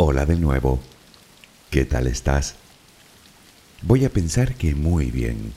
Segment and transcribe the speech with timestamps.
[0.00, 0.78] Hola de nuevo.
[1.70, 2.54] ¿Qué tal estás?
[3.82, 5.52] Voy a pensar que muy bien.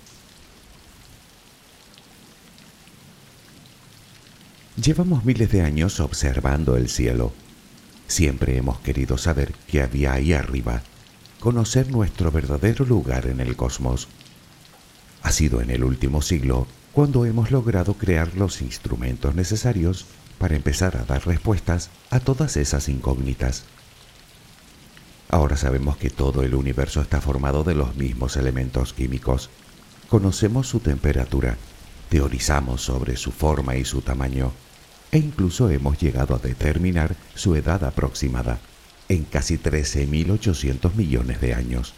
[4.83, 7.33] Llevamos miles de años observando el cielo.
[8.07, 10.81] Siempre hemos querido saber qué había ahí arriba,
[11.39, 14.07] conocer nuestro verdadero lugar en el cosmos.
[15.21, 20.07] Ha sido en el último siglo cuando hemos logrado crear los instrumentos necesarios
[20.39, 23.65] para empezar a dar respuestas a todas esas incógnitas.
[25.31, 29.49] Ahora sabemos que todo el universo está formado de los mismos elementos químicos.
[30.09, 31.55] Conocemos su temperatura,
[32.09, 34.51] teorizamos sobre su forma y su tamaño,
[35.09, 38.59] e incluso hemos llegado a determinar su edad aproximada,
[39.07, 41.93] en casi 13.800 millones de años.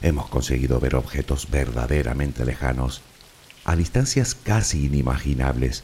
[0.00, 3.02] Hemos conseguido ver objetos verdaderamente lejanos,
[3.64, 5.82] a distancias casi inimaginables,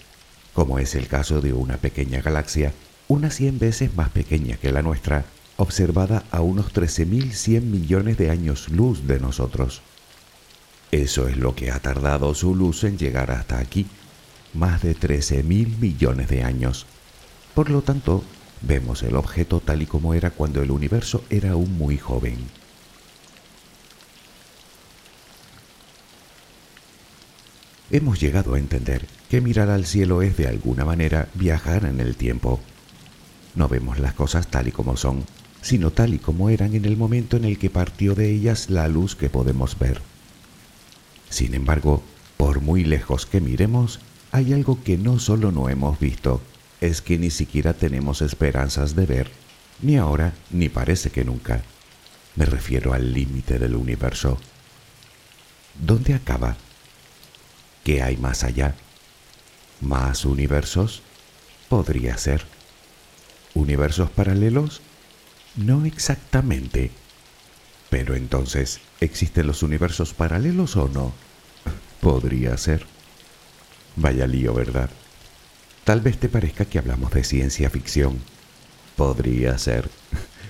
[0.55, 2.73] como es el caso de una pequeña galaxia,
[3.09, 5.25] unas 100 veces más pequeña que la nuestra,
[5.57, 9.83] observada a unos 13.100 millones de años luz de nosotros.
[10.93, 13.87] Eso es lo que ha tardado su luz en llegar hasta aquí,
[14.55, 16.87] más de 13.000 millones de años.
[17.55, 18.23] Por lo tanto,
[18.63, 22.37] vemos el objeto tal y como era cuando el universo era aún muy joven.
[27.91, 32.17] Hemos llegado a entender que mirar al cielo es de alguna manera viajar en el
[32.17, 32.61] tiempo.
[33.55, 35.25] No vemos las cosas tal y como son,
[35.63, 38.89] sino tal y como eran en el momento en el que partió de ellas la
[38.89, 40.01] luz que podemos ver.
[41.31, 42.03] Sin embargo,
[42.37, 44.01] por muy lejos que miremos,
[44.33, 46.41] hay algo que no solo no hemos visto,
[46.81, 49.31] es que ni siquiera tenemos esperanzas de ver,
[49.83, 51.63] ni ahora ni parece que nunca.
[52.35, 54.39] Me refiero al límite del universo.
[55.81, 56.57] ¿Dónde acaba?
[57.83, 58.75] ¿Qué hay más allá?
[59.81, 61.03] ¿Más universos?
[61.69, 62.45] Podría ser.
[63.55, 64.83] ¿Universos paralelos?
[65.57, 66.91] No exactamente.
[67.89, 71.13] Pero entonces, ¿existen los universos paralelos o no?
[72.01, 72.87] Podría ser.
[73.97, 74.91] Vaya lío, ¿verdad?
[75.85, 78.19] Tal vez te parezca que hablamos de ciencia ficción.
[78.97, 79.89] Podría ser.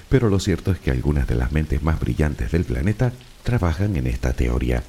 [0.09, 3.12] Pero lo cierto es que algunas de las mentes más brillantes del planeta
[3.45, 4.83] trabajan en esta teoría.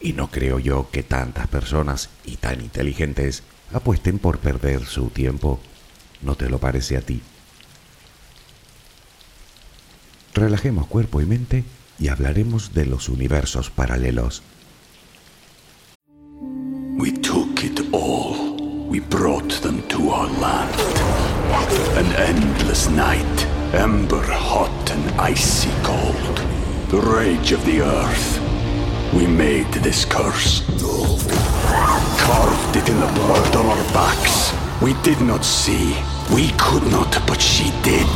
[0.00, 3.42] Y no creo yo que tantas personas y tan inteligentes
[3.72, 5.60] apuesten por perder su tiempo.
[6.20, 7.22] ¿No te lo parece a ti?
[10.40, 11.64] Relajemos cuerpo y mente
[11.98, 14.42] y hablaremos de los universos paralelos.
[17.00, 18.56] we took it all.
[18.88, 20.74] We brought them to our land.
[21.96, 26.36] An endless night, ember hot and icy cold.
[26.90, 28.28] The rage of the earth.
[29.14, 30.62] We made this curse.
[32.18, 34.52] Carved it in the blood on our backs.
[34.82, 35.96] We did not see.
[36.34, 38.08] We could not, but she did.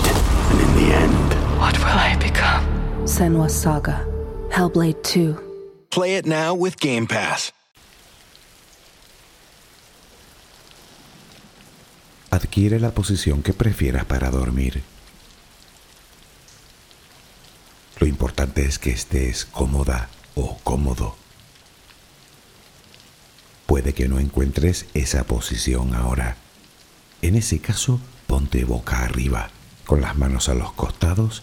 [0.51, 2.63] And in the end, What will I become?
[3.07, 4.05] Senwa Saga.
[4.51, 5.35] Hellblade 2.
[5.89, 7.55] Play it now with Game Pass.
[12.31, 14.83] Adquiere la posición que prefieras para dormir.
[17.99, 21.17] Lo importante es que estés cómoda o cómodo.
[23.65, 26.37] Puede que no encuentres esa posición ahora.
[27.23, 29.49] En ese caso, ponte boca arriba,
[29.87, 31.43] con las manos a los costados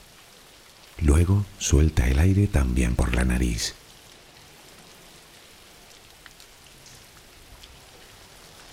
[0.99, 3.73] Luego suelta el aire también por la nariz.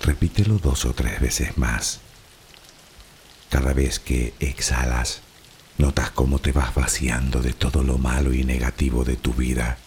[0.03, 2.01] Repítelo dos o tres veces más.
[3.51, 5.21] Cada vez que exhalas,
[5.79, 9.79] notas cómo te vas vaciando de todo lo malo y negativo de tu vida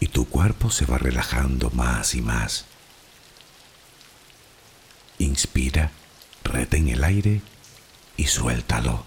[0.00, 2.66] y tu cuerpo se va relajando más y más.
[5.18, 5.92] Inspira,
[6.42, 7.40] retén el aire
[8.16, 9.06] y suéltalo.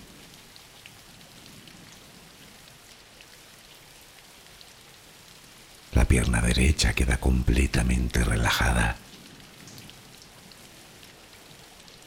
[5.93, 8.95] La pierna derecha queda completamente relajada.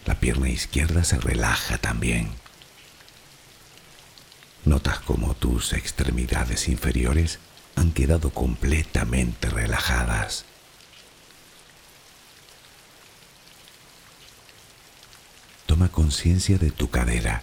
[0.07, 2.31] La pierna izquierda se relaja también.
[4.65, 7.39] Notas como tus extremidades inferiores
[7.77, 10.47] han quedado completamente relajadas.
[15.67, 17.43] Toma conciencia de tu cadera.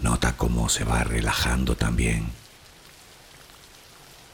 [0.00, 2.43] Nota cómo se va relajando también.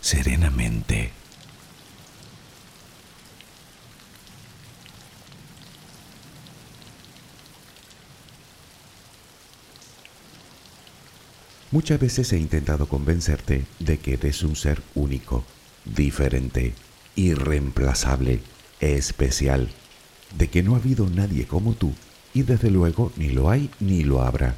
[0.00, 1.12] serenamente.
[11.70, 15.44] Muchas veces he intentado convencerte de que eres un ser único,
[15.84, 16.72] diferente,
[17.14, 18.40] irreemplazable,
[18.80, 19.68] especial,
[20.36, 21.92] de que no ha habido nadie como tú
[22.32, 24.56] y desde luego ni lo hay ni lo habrá.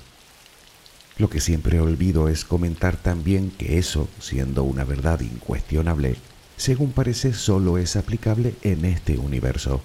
[1.21, 6.17] Lo que siempre olvido es comentar también que eso, siendo una verdad incuestionable,
[6.57, 9.83] según parece solo es aplicable en este universo.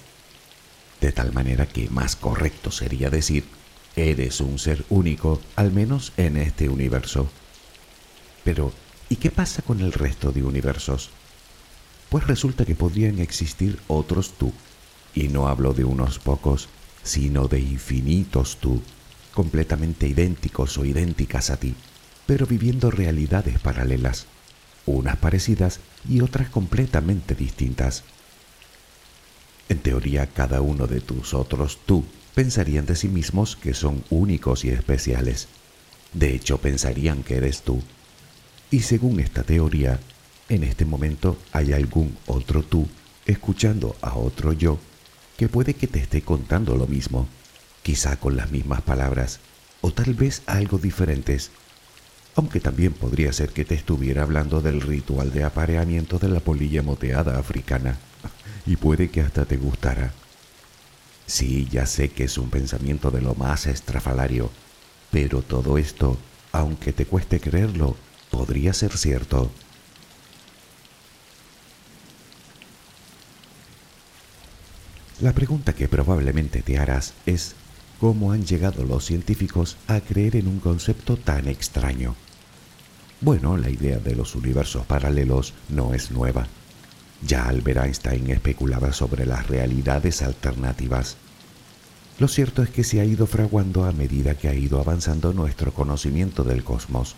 [1.01, 3.43] De tal manera que más correcto sería decir,
[3.97, 7.27] eres un ser único, al menos en este universo.
[8.45, 8.71] Pero,
[9.09, 11.09] ¿y qué pasa con el resto de universos?
[12.07, 14.53] Pues resulta que podrían existir otros tú,
[15.13, 16.69] y no hablo de unos pocos,
[17.03, 18.81] sino de infinitos tú,
[19.35, 21.75] completamente idénticos o idénticas a ti,
[22.25, 24.25] pero viviendo realidades paralelas,
[24.87, 28.03] unas parecidas y otras completamente distintas.
[29.69, 34.65] En teoría, cada uno de tus otros tú pensarían de sí mismos que son únicos
[34.65, 35.47] y especiales.
[36.13, 37.83] De hecho, pensarían que eres tú.
[38.71, 39.99] Y según esta teoría,
[40.49, 42.87] en este momento hay algún otro tú
[43.25, 44.79] escuchando a otro yo
[45.37, 47.27] que puede que te esté contando lo mismo
[47.85, 49.39] quizá con las mismas palabras,
[49.81, 51.51] o tal vez algo diferentes,
[52.35, 56.81] aunque también podría ser que te estuviera hablando del ritual de apareamiento de la polilla
[56.81, 57.99] moteada africana,
[58.65, 60.13] y puede que hasta te gustara.
[61.27, 64.49] Sí, ya sé que es un pensamiento de lo más estrafalario,
[65.11, 66.17] Pero todo esto,
[66.51, 67.95] aunque te cueste creerlo,
[68.31, 69.51] podría ser cierto.
[75.21, 77.55] La pregunta que probablemente te harás es
[77.99, 82.15] cómo han llegado los científicos a creer en un concepto tan extraño.
[83.21, 86.47] Bueno, la idea de los universos paralelos no es nueva.
[87.25, 91.17] Ya Albert Einstein especulaba sobre las realidades alternativas.
[92.19, 95.73] Lo cierto es que se ha ido fraguando a medida que ha ido avanzando nuestro
[95.73, 97.15] conocimiento del cosmos.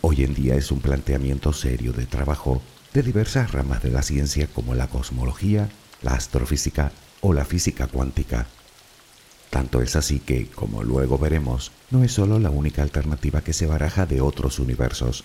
[0.00, 2.62] Hoy en día es un planteamiento serio de trabajo
[2.94, 5.68] de diversas ramas de la ciencia como la cosmología,
[6.02, 8.46] la astrofísica o la física cuántica.
[9.50, 13.66] Tanto es así que, como luego veremos, no es solo la única alternativa que se
[13.66, 15.24] baraja de otros universos.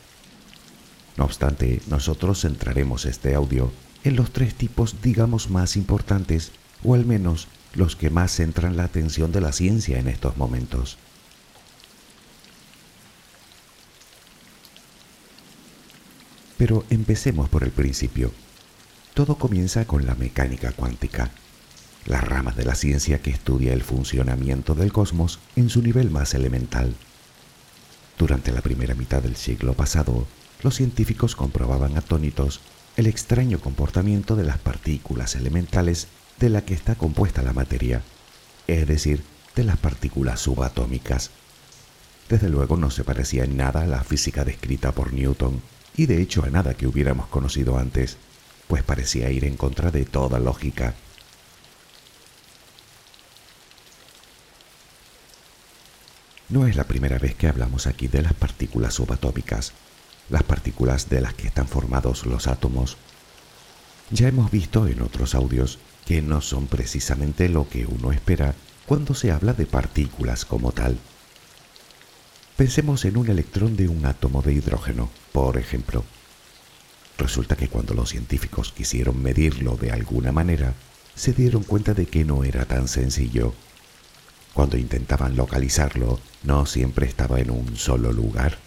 [1.18, 3.72] No obstante, nosotros centraremos este audio
[4.04, 6.52] en los tres tipos, digamos, más importantes,
[6.84, 10.98] o al menos los que más centran la atención de la ciencia en estos momentos.
[16.58, 18.32] Pero empecemos por el principio.
[19.14, 21.32] Todo comienza con la mecánica cuántica
[22.06, 26.34] la rama de la ciencia que estudia el funcionamiento del cosmos en su nivel más
[26.34, 26.96] elemental.
[28.18, 30.28] Durante la primera mitad del siglo pasado,
[30.64, 32.62] los científicos comprobaban atónitos
[32.98, 36.08] el extraño comportamiento de las partículas elementales
[36.40, 38.02] de la que está compuesta la materia,
[38.68, 39.24] es decir,
[39.56, 41.32] de las partículas subatómicas.
[42.30, 45.62] Desde luego no se parecía en nada a la física descrita por Newton,
[45.96, 48.18] y de hecho a nada que hubiéramos conocido antes,
[48.68, 50.96] pues parecía ir en contra de toda lógica.
[56.52, 59.72] No es la primera vez que hablamos aquí de las partículas subatómicas,
[60.30, 62.98] las partículas de las que están formados los átomos.
[64.10, 68.54] Ya hemos visto en otros audios que no son precisamente lo que uno espera
[68.86, 70.98] cuando se habla de partículas como tal.
[72.58, 76.04] Pensemos en un electrón de un átomo de hidrógeno, por ejemplo.
[77.18, 80.74] Resulta que cuando los científicos quisieron medirlo de alguna manera,
[81.16, 83.54] se dieron cuenta de que no era tan sencillo
[84.54, 88.58] cuando intentaban localizarlo, no siempre estaba en un solo lugar.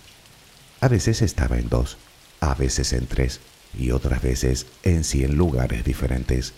[0.80, 1.98] A veces estaba en dos,
[2.40, 3.40] a veces en tres
[3.78, 6.54] y otras veces en cien lugares diferentes.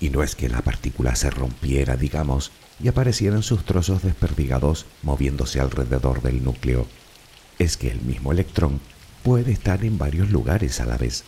[0.00, 2.50] Y no es que la partícula se rompiera, digamos,
[2.82, 6.86] y aparecieran sus trozos desperdigados moviéndose alrededor del núcleo.
[7.58, 8.80] Es que el mismo electrón
[9.22, 11.24] puede estar en varios lugares a la vez.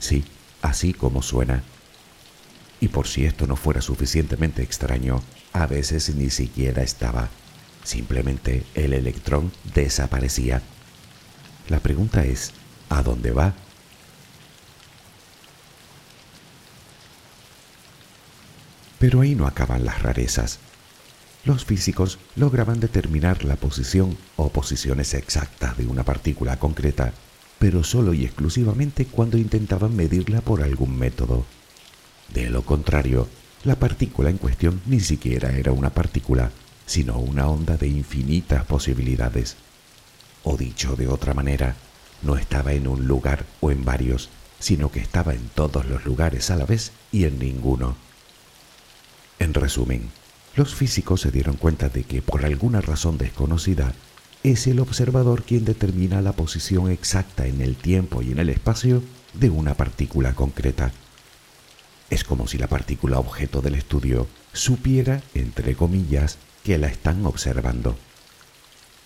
[0.00, 0.24] Sí,
[0.62, 1.62] así como suena.
[2.80, 5.22] Y por si esto no fuera suficientemente extraño,
[5.54, 7.30] a veces ni siquiera estaba.
[7.84, 10.60] Simplemente el electrón desaparecía.
[11.68, 12.52] La pregunta es,
[12.90, 13.54] ¿a dónde va?
[18.98, 20.58] Pero ahí no acaban las rarezas.
[21.44, 27.12] Los físicos lograban determinar la posición o posiciones exactas de una partícula concreta,
[27.58, 31.44] pero solo y exclusivamente cuando intentaban medirla por algún método.
[32.32, 33.28] De lo contrario,
[33.64, 36.50] la partícula en cuestión ni siquiera era una partícula,
[36.86, 39.56] sino una onda de infinitas posibilidades.
[40.42, 41.74] O dicho de otra manera,
[42.22, 46.50] no estaba en un lugar o en varios, sino que estaba en todos los lugares
[46.50, 47.96] a la vez y en ninguno.
[49.38, 50.10] En resumen,
[50.56, 53.94] los físicos se dieron cuenta de que por alguna razón desconocida,
[54.42, 59.02] es el observador quien determina la posición exacta en el tiempo y en el espacio
[59.32, 60.92] de una partícula concreta.
[62.10, 67.96] Es como si la partícula objeto del estudio supiera, entre comillas, que la están observando.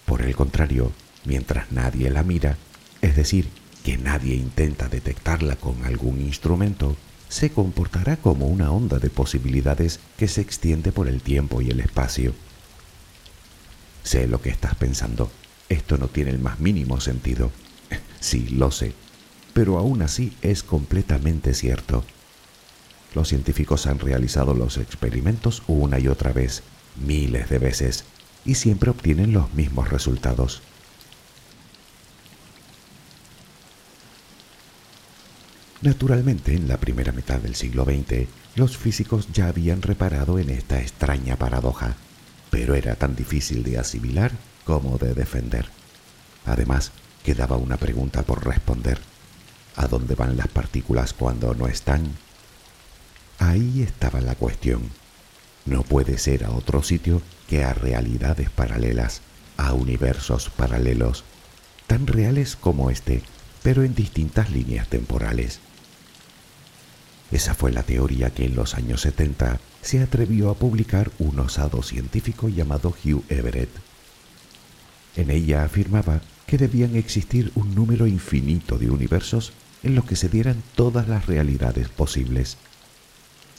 [0.05, 0.93] Por el contrario,
[1.25, 2.57] mientras nadie la mira,
[3.01, 3.49] es decir,
[3.85, 6.97] que nadie intenta detectarla con algún instrumento,
[7.29, 11.81] se comportará como una onda de posibilidades que se extiende por el tiempo y el
[11.81, 12.35] espacio.
[14.03, 15.31] Sé lo que estás pensando.
[15.69, 17.51] Esto no tiene el más mínimo sentido.
[18.21, 18.95] Sí, lo sé.
[19.55, 22.05] Pero aún así es completamente cierto.
[23.15, 26.63] Los científicos han realizado los experimentos una y otra vez,
[26.97, 28.05] miles de veces,
[28.45, 30.63] y siempre obtienen los mismos resultados.
[35.81, 40.81] Naturalmente, en la primera mitad del siglo XX, los físicos ya habían reparado en esta
[40.81, 41.95] extraña paradoja,
[42.51, 44.33] pero era tan difícil de asimilar
[44.65, 45.67] como de defender.
[46.47, 46.91] Además,
[47.23, 48.99] quedaba una pregunta por responder.
[49.77, 52.17] ¿A dónde van las partículas cuando no están?
[53.39, 54.83] Ahí estaba la cuestión.
[55.65, 59.23] No puede ser a otro sitio que a realidades paralelas,
[59.57, 61.25] a universos paralelos,
[61.87, 63.23] tan reales como este,
[63.63, 65.61] pero en distintas líneas temporales.
[67.31, 71.83] Esa fue la teoría que en los años 70 se atrevió a publicar un osado
[71.83, 73.71] científico llamado Hugh Everett.
[75.17, 80.29] En ella afirmaba que debían existir un número infinito de universos en los que se
[80.29, 82.57] dieran todas las realidades posibles.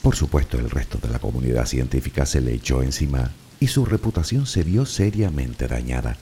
[0.02, 4.46] Por supuesto, el resto de la comunidad científica se le echó encima y su reputación
[4.46, 6.16] se vio seriamente dañada.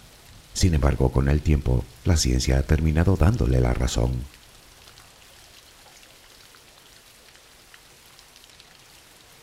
[0.52, 4.10] Sin embargo, con el tiempo, la ciencia ha terminado dándole la razón.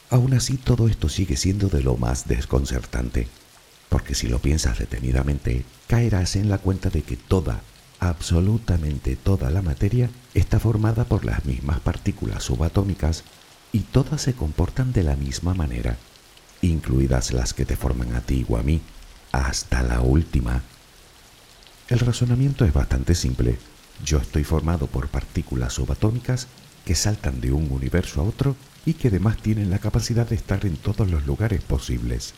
[0.10, 3.30] Aún así, todo esto sigue siendo de lo más desconcertante,
[3.88, 7.62] porque si lo piensas detenidamente, caerás en la cuenta de que toda,
[8.00, 13.24] absolutamente toda la materia está formada por las mismas partículas subatómicas
[13.76, 15.98] y todas se comportan de la misma manera,
[16.62, 18.80] incluidas las que te forman a ti o a mí,
[19.34, 20.64] hasta la última.
[21.90, 23.60] El razonamiento es bastante simple.
[24.02, 26.48] Yo estoy formado por partículas subatómicas
[26.86, 30.66] que saltan de un universo a otro y que además tienen la capacidad de estar
[30.66, 32.34] en todos los lugares posibles.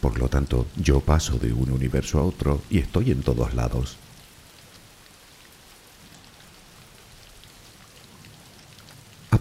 [0.00, 3.96] Por lo tanto, yo paso de un universo a otro y estoy en todos lados.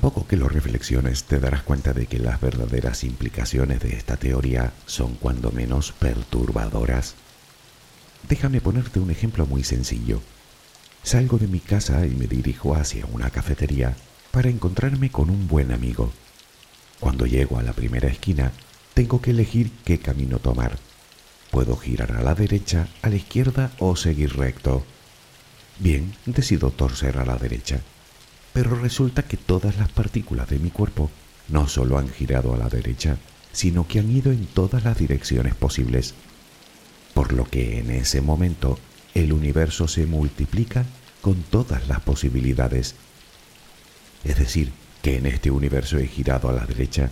[0.04, 4.74] Poco que lo reflexiones te darás cuenta de que las verdaderas implicaciones de esta teoría
[4.86, 7.16] son cuando menos perturbadoras.
[8.28, 10.22] Déjame ponerte un ejemplo muy sencillo.
[11.04, 13.96] Salgo de mi casa y me dirijo hacia una cafetería
[14.32, 16.12] para encontrarme con un buen amigo.
[17.00, 18.52] Cuando llego a la primera esquina,
[18.94, 20.80] tengo que elegir qué camino tomar.
[21.50, 24.84] Puedo girar a la derecha, a la izquierda o seguir recto.
[25.80, 27.80] Bien, decido torcer a la derecha
[28.54, 31.10] pero resulta que todas las partículas de mi cuerpo
[31.50, 33.18] no solo han girado a la derecha,
[33.52, 36.14] sino que han ido en todas las direcciones posibles,
[37.14, 38.80] por lo que en ese momento
[39.14, 40.86] el universo se multiplica
[41.22, 42.96] con todas las posibilidades.
[44.24, 47.12] Es decir, que en este universo he girado a la derecha,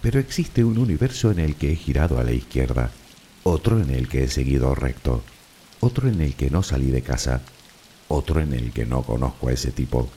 [0.00, 2.90] pero existe un universo en el que he girado a la izquierda,
[3.42, 5.22] otro en el que he seguido recto,
[5.80, 7.42] otro en el que no salí de casa,
[8.08, 10.08] otro en el que no conozco a ese tipo,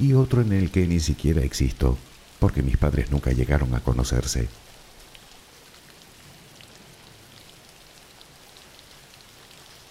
[0.00, 1.98] y otro en el que ni siquiera existo,
[2.38, 4.48] porque mis padres nunca llegaron a conocerse.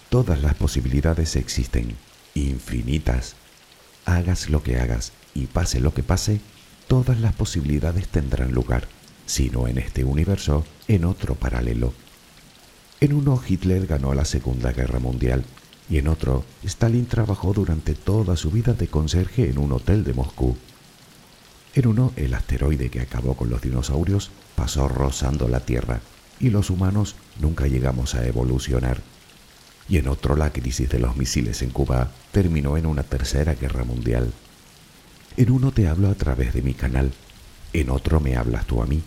[0.08, 1.96] Todas las posibilidades existen,
[2.34, 3.36] infinitas.
[4.04, 6.40] Hagas lo que hagas y pase lo que pase,
[6.88, 8.88] todas las posibilidades tendrán lugar,
[9.26, 11.94] si no en este universo, en otro paralelo.
[13.00, 15.44] En uno Hitler ganó la Segunda Guerra Mundial
[15.90, 20.14] y en otro, Stalin trabajó durante toda su vida de conserje en un hotel de
[20.14, 20.56] Moscú.
[21.74, 26.00] En uno, el asteroide que acabó con los dinosaurios pasó rozando la Tierra
[26.38, 29.02] y los humanos nunca llegamos a evolucionar.
[29.88, 33.82] Y en otro, la crisis de los misiles en Cuba terminó en una tercera guerra
[33.82, 34.32] mundial.
[35.36, 37.12] En uno te hablo a través de mi canal,
[37.72, 39.02] en otro me hablas tú a mí,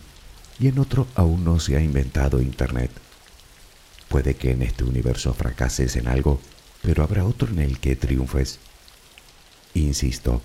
[0.60, 2.92] y en otro aún no se ha inventado Internet.
[4.10, 6.42] Puede que en este universo fracases en algo
[6.84, 8.60] pero habrá otro en el que triunfes.
[9.74, 10.42] Insisto,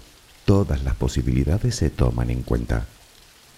[0.46, 2.86] todas las posibilidades se toman en cuenta.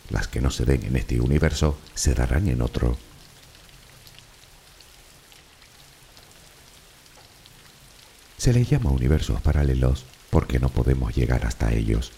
[0.09, 2.97] Las que no se den en este universo se darán en otro.
[8.39, 12.13] Se les llama universos paralelos porque no podemos llegar hasta ellos.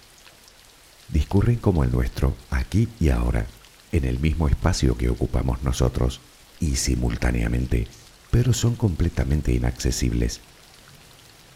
[1.09, 3.47] Discurren como el nuestro, aquí y ahora,
[3.91, 6.21] en el mismo espacio que ocupamos nosotros,
[6.61, 7.89] y simultáneamente,
[8.31, 10.41] pero son completamente inaccesibles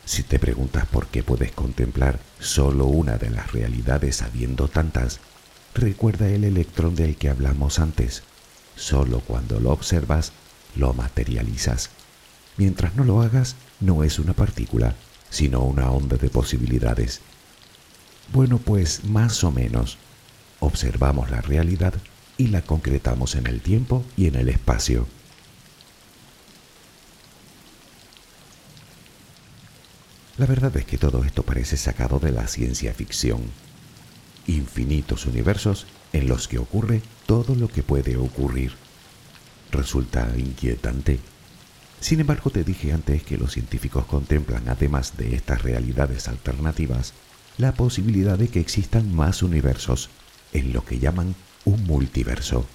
[0.07, 5.19] si te preguntas por qué puedes contemplar solo una de las realidades habiendo tantas,
[5.75, 8.23] recuerda el electrón del que hablamos antes.
[8.77, 10.33] Solo cuando lo observas,
[10.77, 11.91] lo materializas.
[12.57, 14.95] Mientras no lo hagas, no es una partícula,
[15.29, 17.21] sino una onda de posibilidades.
[18.33, 19.99] Bueno, pues más o menos.
[20.61, 21.95] Observamos la realidad
[22.39, 25.09] y la concretamos en el tiempo y en el espacio.
[30.39, 33.41] La verdad es que todo esto parece sacado de la ciencia ficción.
[34.47, 38.73] Infinitos universos en los que ocurre todo lo que puede ocurrir.
[39.73, 41.21] Resulta inquietante.
[42.01, 47.15] Sin embargo, te dije antes que los científicos contemplan, además de estas realidades alternativas,
[47.57, 50.11] la posibilidad de que existan más universos,
[50.53, 52.67] en lo que llaman un multiverso.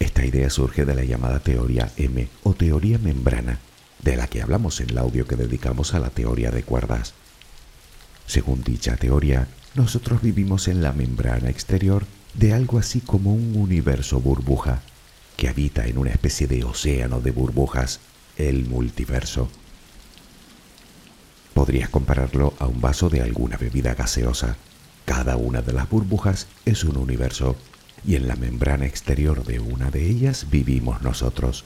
[0.00, 3.60] Esta idea surge de la llamada teoría M o teoría membrana,
[4.02, 7.14] de la que hablamos en el audio que dedicamos a la teoría de cuerdas.
[8.26, 14.20] Según dicha teoría, nosotros vivimos en la membrana exterior de algo así como un universo
[14.20, 14.80] burbuja,
[15.36, 18.00] que habita en una especie de océano de burbujas,
[18.36, 19.48] el multiverso.
[21.54, 24.56] Podrías compararlo a un vaso de alguna bebida gaseosa.
[25.04, 27.56] Cada una de las burbujas es un universo
[28.04, 31.64] y en la membrana exterior de una de ellas vivimos nosotros.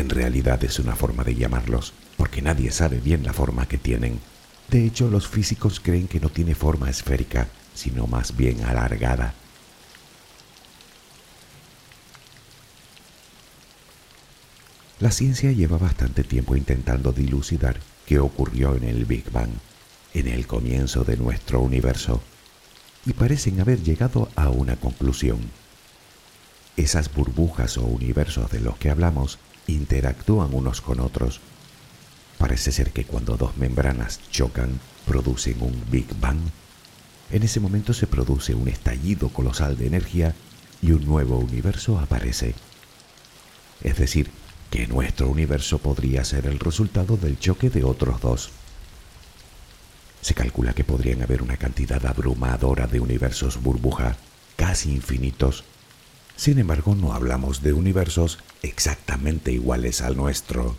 [0.00, 4.18] En realidad es una forma de llamarlos, porque nadie sabe bien la forma que tienen.
[4.70, 9.34] De hecho, los físicos creen que no tiene forma esférica, sino más bien alargada.
[15.00, 19.52] La ciencia lleva bastante tiempo intentando dilucidar qué ocurrió en el Big Bang,
[20.14, 22.22] en el comienzo de nuestro universo,
[23.04, 25.40] y parecen haber llegado a una conclusión.
[26.78, 29.38] Esas burbujas o universos de los que hablamos
[29.72, 31.40] interactúan unos con otros.
[32.38, 36.40] Parece ser que cuando dos membranas chocan, producen un Big Bang.
[37.30, 40.34] En ese momento se produce un estallido colosal de energía
[40.82, 42.54] y un nuevo universo aparece.
[43.82, 44.30] Es decir,
[44.70, 48.50] que nuestro universo podría ser el resultado del choque de otros dos.
[50.22, 54.16] Se calcula que podrían haber una cantidad abrumadora de universos burbuja,
[54.56, 55.64] casi infinitos.
[56.36, 60.76] Sin embargo, no hablamos de universos exactamente iguales al nuestro.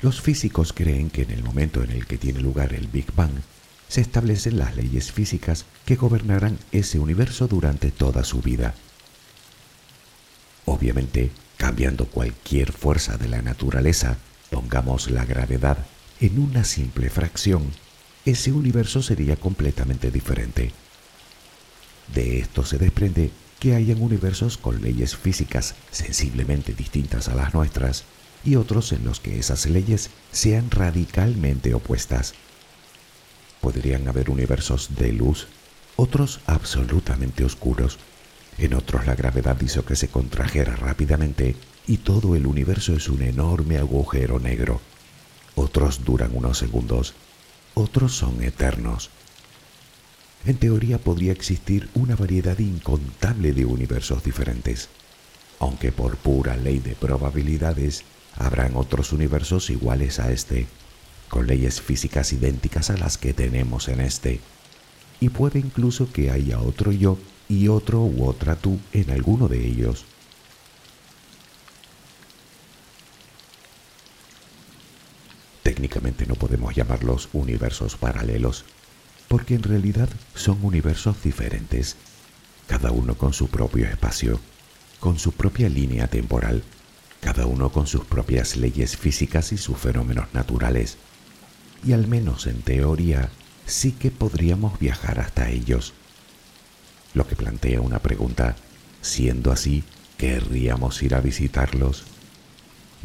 [0.00, 3.40] Los físicos creen que en el momento en el que tiene lugar el Big Bang,
[3.88, 8.74] se establecen las leyes físicas que gobernarán ese universo durante toda su vida.
[10.64, 14.16] Obviamente, cambiando cualquier fuerza de la naturaleza,
[14.50, 15.78] pongamos la gravedad
[16.20, 17.70] en una simple fracción,
[18.24, 20.72] ese universo sería completamente diferente.
[22.14, 28.04] De esto se desprende que hayan universos con leyes físicas sensiblemente distintas a las nuestras
[28.44, 32.34] y otros en los que esas leyes sean radicalmente opuestas.
[33.60, 35.46] Podrían haber universos de luz,
[35.96, 37.98] otros absolutamente oscuros.
[38.58, 41.54] En otros la gravedad hizo que se contrajera rápidamente
[41.86, 44.80] y todo el universo es un enorme agujero negro.
[45.54, 47.14] Otros duran unos segundos,
[47.82, 49.10] otros son eternos.
[50.46, 54.88] En teoría podría existir una variedad incontable de universos diferentes,
[55.58, 58.04] aunque por pura ley de probabilidades
[58.36, 60.66] habrán otros universos iguales a este
[61.28, 64.40] con leyes físicas idénticas a las que tenemos en este.
[65.18, 67.16] Y puede incluso que haya otro yo
[67.48, 70.04] y otro u otra tú en alguno de ellos.
[76.02, 78.64] No podemos llamarlos universos paralelos,
[79.28, 81.96] porque en realidad son universos diferentes,
[82.66, 84.40] cada uno con su propio espacio,
[84.98, 86.64] con su propia línea temporal,
[87.20, 90.98] cada uno con sus propias leyes físicas y sus fenómenos naturales
[91.84, 93.28] y al menos en teoría
[93.66, 95.94] sí que podríamos viajar hasta ellos.
[97.14, 98.56] Lo que plantea una pregunta,
[99.00, 99.84] siendo así,
[100.16, 102.04] ¿querríamos ir a visitarlos?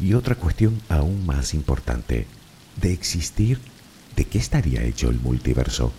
[0.00, 2.26] Y otra cuestión aún más importante,
[2.80, 3.60] de existir,
[4.16, 5.92] ¿de qué estaría hecho el multiverso?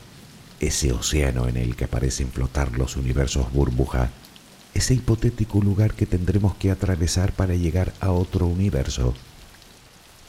[0.59, 4.09] Ese océano en el que parecen flotar los universos burbuja,
[4.73, 9.13] ese hipotético lugar que tendremos que atravesar para llegar a otro universo.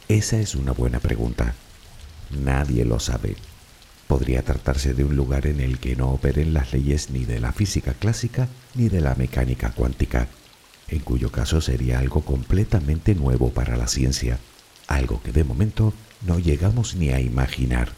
[0.09, 1.55] Esa es una buena pregunta.
[2.31, 3.37] Nadie lo sabe.
[4.07, 7.53] Podría tratarse de un lugar en el que no operen las leyes ni de la
[7.53, 10.27] física clásica ni de la mecánica cuántica,
[10.89, 14.39] en cuyo caso sería algo completamente nuevo para la ciencia,
[14.89, 17.93] algo que de momento no llegamos ni a imaginar.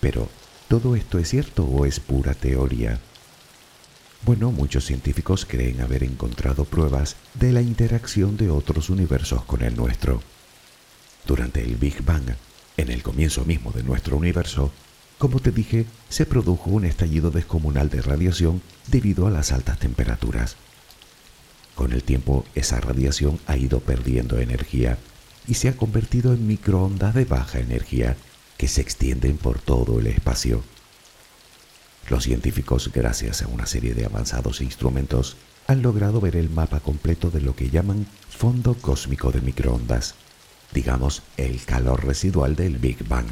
[0.00, 0.28] Pero,
[0.68, 2.98] ¿todo esto es cierto o es pura teoría?
[4.22, 9.76] Bueno, muchos científicos creen haber encontrado pruebas de la interacción de otros universos con el
[9.76, 10.22] nuestro.
[11.26, 12.34] Durante el Big Bang,
[12.76, 14.72] en el comienzo mismo de nuestro universo,
[15.18, 20.56] como te dije, se produjo un estallido descomunal de radiación debido a las altas temperaturas.
[21.74, 24.98] Con el tiempo, esa radiación ha ido perdiendo energía
[25.46, 28.16] y se ha convertido en microondas de baja energía
[28.56, 30.62] que se extienden por todo el espacio.
[32.08, 37.30] Los científicos, gracias a una serie de avanzados instrumentos, han logrado ver el mapa completo
[37.30, 40.14] de lo que llaman fondo cósmico de microondas,
[40.72, 43.28] digamos el calor residual del Big Bang.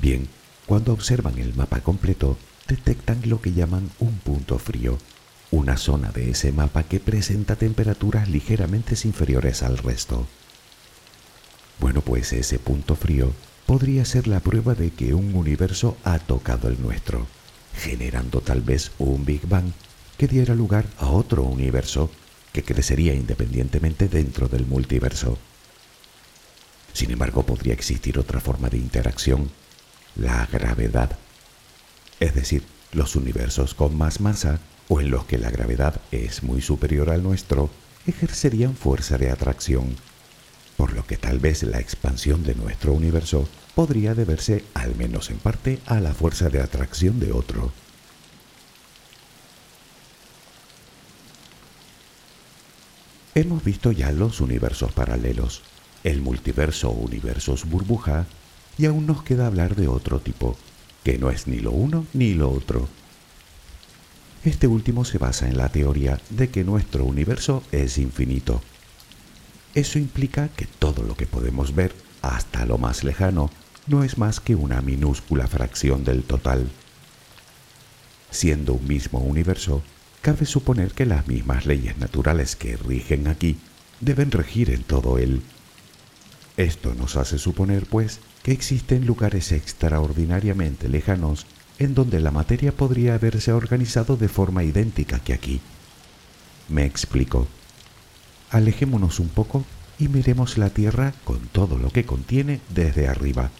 [0.00, 0.28] Bien,
[0.66, 4.98] cuando observan el mapa completo, detectan lo que llaman un punto frío,
[5.50, 10.26] una zona de ese mapa que presenta temperaturas ligeramente inferiores al resto.
[11.80, 13.32] Bueno, pues ese punto frío
[13.66, 17.26] podría ser la prueba de que un universo ha tocado el nuestro
[17.76, 19.72] generando tal vez un Big Bang
[20.18, 22.10] que diera lugar a otro universo
[22.52, 25.38] que crecería independientemente dentro del multiverso.
[26.92, 29.50] Sin embargo, podría existir otra forma de interacción,
[30.16, 31.16] la gravedad.
[32.18, 34.58] Es decir, los universos con más masa
[34.90, 37.70] o en los que la gravedad es muy superior al nuestro
[38.08, 39.94] ejercerían fuerza de atracción,
[40.76, 45.38] por lo que tal vez la expansión de nuestro universo podría deberse, al menos en
[45.38, 47.72] parte, a la fuerza de atracción de otro.
[53.36, 55.62] Hemos visto ya los universos paralelos,
[56.02, 58.26] el multiverso universos burbuja,
[58.76, 60.56] y aún nos queda hablar de otro tipo,
[61.04, 62.88] que no es ni lo uno ni lo otro.
[64.44, 68.62] Este último se basa en la teoría de que nuestro universo es infinito.
[69.74, 73.50] Eso implica que todo lo que podemos ver, hasta lo más lejano,
[73.86, 76.70] no es más que una minúscula fracción del total.
[78.30, 79.82] Siendo un mismo universo,
[80.22, 83.58] cabe suponer que las mismas leyes naturales que rigen aquí
[84.00, 85.42] deben regir en todo él.
[86.56, 91.46] Esto nos hace suponer, pues, que existen lugares extraordinariamente lejanos
[91.80, 95.60] en donde la materia podría haberse organizado de forma idéntica que aquí.
[96.68, 97.48] Me explico.
[98.50, 99.64] Alejémonos un poco
[99.98, 103.50] y miremos la Tierra con todo lo que contiene desde arriba.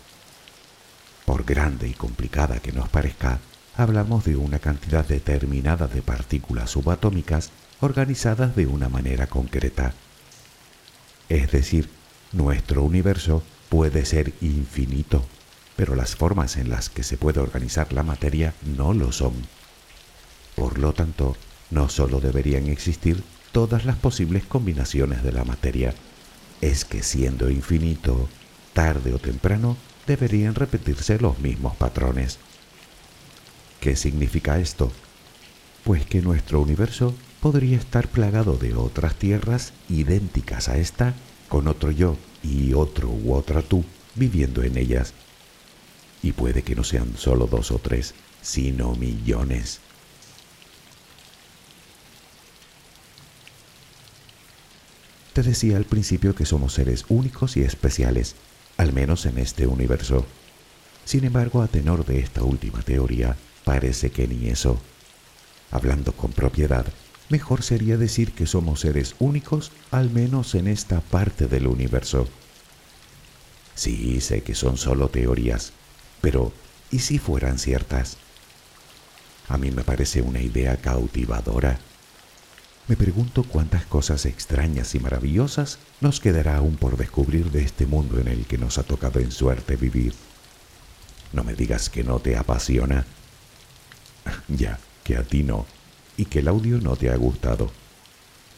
[1.24, 3.40] Por grande y complicada que nos parezca,
[3.74, 9.94] hablamos de una cantidad determinada de partículas subatómicas organizadas de una manera concreta.
[11.30, 11.88] Es decir,
[12.32, 15.24] nuestro universo puede ser infinito,
[15.80, 19.32] pero las formas en las que se puede organizar la materia no lo son.
[20.54, 21.38] Por lo tanto,
[21.70, 25.94] no solo deberían existir todas las posibles combinaciones de la materia,
[26.60, 28.28] es que siendo infinito,
[28.74, 32.38] tarde o temprano deberían repetirse los mismos patrones.
[33.80, 34.92] ¿Qué significa esto?
[35.82, 41.14] Pues que nuestro universo podría estar plagado de otras tierras idénticas a esta,
[41.48, 43.82] con otro yo y otro u otra tú
[44.14, 45.14] viviendo en ellas.
[46.22, 49.80] Y puede que no sean solo dos o tres, sino millones.
[55.32, 58.34] Te decía al principio que somos seres únicos y especiales,
[58.76, 60.26] al menos en este universo.
[61.04, 64.80] Sin embargo, a tenor de esta última teoría, parece que ni eso.
[65.70, 66.84] Hablando con propiedad,
[67.28, 72.28] mejor sería decir que somos seres únicos, al menos en esta parte del universo.
[73.74, 75.72] Sí, sé que son solo teorías,
[76.20, 76.52] pero
[76.90, 78.16] ¿y si fueran ciertas?
[79.48, 81.78] A mí me parece una idea cautivadora.
[82.88, 88.18] Me pregunto cuántas cosas extrañas y maravillosas nos quedará aún por descubrir de este mundo
[88.18, 90.14] en el que nos ha tocado en suerte vivir.
[91.32, 93.06] No me digas que no te apasiona.
[94.48, 95.66] ya, que a ti no,
[96.16, 97.70] y que el audio no te ha gustado.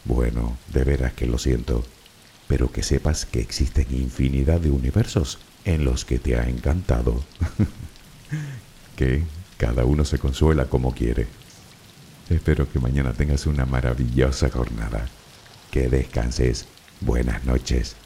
[0.04, 1.84] Bueno, de veras que lo siento,
[2.48, 7.22] pero que sepas que existen infinidad de universos en los que te ha encantado.
[8.96, 9.22] que
[9.56, 11.26] cada uno se consuela como quiere.
[12.28, 15.08] Espero que mañana tengas una maravillosa jornada.
[15.70, 16.66] Que descanses.
[17.00, 17.96] Buenas noches.